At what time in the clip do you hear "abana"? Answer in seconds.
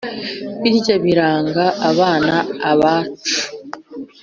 1.89-2.35